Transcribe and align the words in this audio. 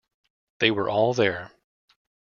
They 0.57 0.71
were 0.71 0.89
all 0.89 1.13
there. 1.13 1.51